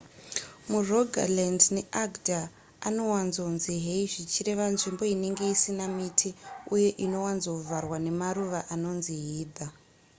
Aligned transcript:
murogaland 0.69 1.61
neagder 1.75 2.45
anowanzonzi 2.87 3.73
hei 3.85 4.05
zvichireva 4.13 4.65
nzvimbo 4.73 5.03
inenge 5.15 5.45
isina 5.55 5.85
miti 5.97 6.29
uye 6.73 6.89
inowanzovharwa 7.05 7.97
nemaruva 8.05 8.59
anonzi 8.73 9.13
heather 9.25 9.69